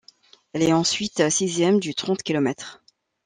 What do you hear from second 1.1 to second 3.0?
sixième du trente kilomètres.